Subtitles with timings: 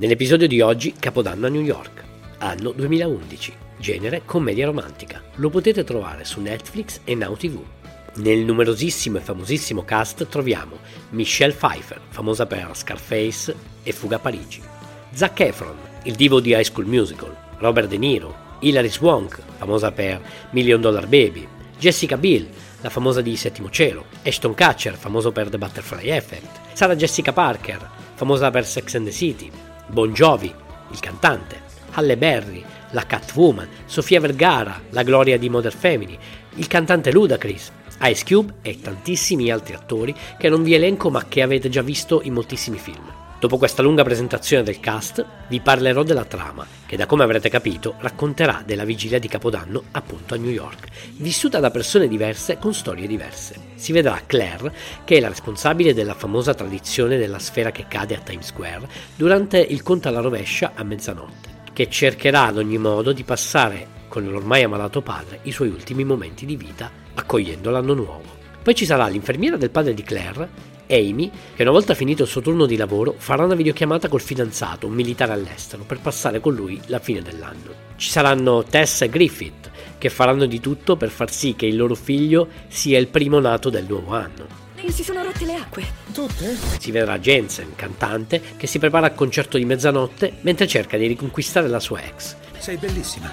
[0.00, 2.02] Nell'episodio di oggi, Capodanno a New York,
[2.38, 5.20] anno 2011, genere commedia romantica.
[5.34, 7.62] Lo potete trovare su Netflix e Now TV.
[8.14, 10.78] Nel numerosissimo e famosissimo cast troviamo
[11.10, 14.62] Michelle Pfeiffer, famosa per Scarface e Fuga a Parigi,
[15.12, 20.18] Zac Efron, il divo di High School Musical, Robert De Niro, Hilary Swank, famosa per
[20.52, 21.46] Million Dollar Baby,
[21.78, 22.48] Jessica Biel,
[22.80, 27.86] la famosa di Settimo Cielo, Ashton Kutcher, famoso per The Butterfly Effect, Sarah Jessica Parker,
[28.14, 30.54] famosa per Sex and the City, Bon Jovi,
[30.92, 31.60] il cantante,
[31.94, 36.16] Halle Berry, la Catwoman, Sofia Vergara, la gloria di Modern Family,
[36.54, 41.42] il cantante Ludacris, Ice Cube e tantissimi altri attori che non vi elenco ma che
[41.42, 43.19] avete già visto in moltissimi film.
[43.40, 47.94] Dopo questa lunga presentazione del cast, vi parlerò della trama, che da come avrete capito
[48.00, 53.06] racconterà della vigilia di Capodanno appunto a New York, vissuta da persone diverse con storie
[53.06, 53.68] diverse.
[53.76, 54.74] Si vedrà Claire,
[55.04, 59.58] che è la responsabile della famosa tradizione della sfera che cade a Times Square, durante
[59.58, 64.64] il conto alla rovescia a mezzanotte, che cercherà ad ogni modo di passare con l'ormai
[64.64, 68.36] ammalato padre i suoi ultimi momenti di vita, accogliendo l'anno nuovo.
[68.62, 72.40] Poi ci sarà l'infermiera del padre di Claire, Amy, che una volta finito il suo
[72.40, 76.80] turno di lavoro farà una videochiamata col fidanzato, un militare all'estero, per passare con lui
[76.86, 77.88] la fine dell'anno.
[77.96, 81.94] Ci saranno Tess e Griffith, che faranno di tutto per far sì che il loro
[81.94, 84.68] figlio sia il primo nato del nuovo anno.
[84.76, 85.84] E si sono rotte le acque.
[86.12, 86.56] Tutte?
[86.78, 91.68] Si vedrà Jensen, cantante, che si prepara al concerto di mezzanotte mentre cerca di riconquistare
[91.68, 92.34] la sua ex.
[92.58, 93.30] Sei bellissima.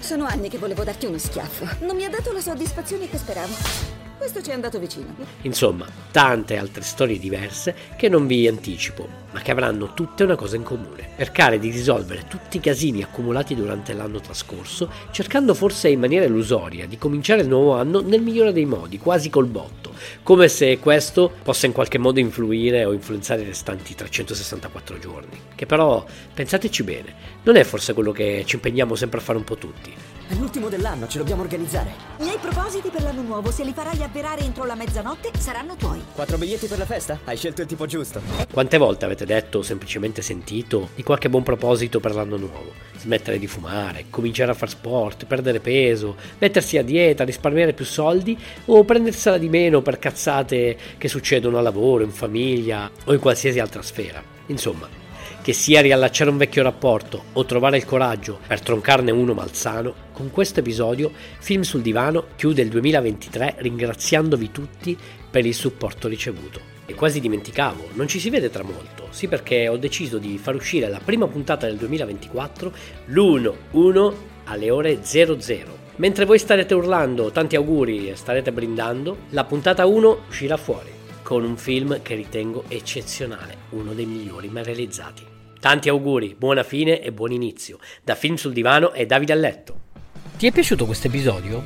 [0.00, 1.84] Sono anni che volevo darti uno schiaffo.
[1.84, 3.99] Non mi ha dato la soddisfazione che speravo.
[4.20, 5.14] Questo ci è andato vicino.
[5.40, 10.56] Insomma, tante altre storie diverse che non vi anticipo, ma che avranno tutte una cosa
[10.56, 11.12] in comune.
[11.16, 16.86] Cercare di risolvere tutti i casini accumulati durante l'anno trascorso, cercando forse in maniera illusoria
[16.86, 21.32] di cominciare il nuovo anno nel migliore dei modi, quasi col botto, come se questo
[21.42, 25.40] possa in qualche modo influire o influenzare i restanti 364 giorni.
[25.54, 26.04] Che però,
[26.34, 27.14] pensateci bene,
[27.44, 30.19] non è forse quello che ci impegniamo sempre a fare un po' tutti.
[30.30, 31.92] È l'ultimo dell'anno, ce dobbiamo organizzare.
[32.18, 36.00] I miei propositi per l'anno nuovo, se li farai avverare entro la mezzanotte, saranno tuoi.
[36.14, 37.18] Quattro biglietti per la festa?
[37.24, 38.20] Hai scelto il tipo giusto.
[38.52, 42.72] Quante volte avete detto o semplicemente sentito di qualche buon proposito per l'anno nuovo?
[42.96, 48.38] Smettere di fumare, cominciare a fare sport, perdere peso, mettersi a dieta, risparmiare più soldi
[48.66, 53.58] o prendersela di meno per cazzate che succedono a lavoro, in famiglia o in qualsiasi
[53.58, 54.22] altra sfera.
[54.46, 54.88] Insomma,
[55.42, 60.30] che sia riallacciare un vecchio rapporto o trovare il coraggio per troncarne uno malsano, con
[60.30, 64.96] questo episodio Film sul divano chiude il 2023 ringraziandovi tutti
[65.30, 66.60] per il supporto ricevuto.
[66.84, 70.56] E quasi dimenticavo, non ci si vede tra molto, sì perché ho deciso di far
[70.56, 72.72] uscire la prima puntata del 2024
[73.06, 74.14] l'1-1
[74.44, 75.78] alle ore 00.
[75.96, 80.98] Mentre voi starete urlando tanti auguri e starete brindando, la puntata 1 uscirà fuori
[81.30, 85.22] con un film che ritengo eccezionale, uno dei migliori mai realizzati.
[85.60, 87.78] Tanti auguri, buona fine e buon inizio.
[88.02, 89.80] Da Film sul Divano e Davide a letto.
[90.36, 91.62] Ti è piaciuto questo episodio?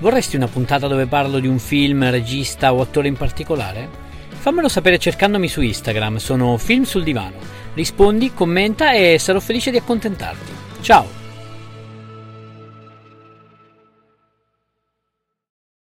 [0.00, 3.88] Vorresti una puntata dove parlo di un film, regista o attore in particolare?
[4.28, 7.38] Fammelo sapere cercandomi su Instagram, sono Film sul Divano.
[7.72, 10.52] Rispondi, commenta e sarò felice di accontentarti.
[10.82, 11.17] Ciao!